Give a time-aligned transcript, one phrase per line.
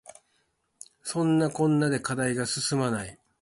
[1.03, 3.19] そんなこんなで課題が進まない